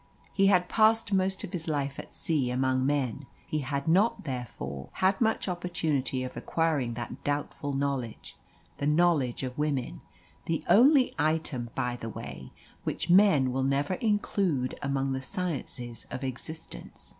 [0.33, 3.27] He had passed most of his life at sea among men.
[3.45, 8.35] He had not, therefore, had much opportunity of acquiring that doubtful knowledge
[8.79, 10.01] the knowledge of women
[10.45, 12.51] the only item, by the way,
[12.83, 17.09] which men will never include among the sciences of existence.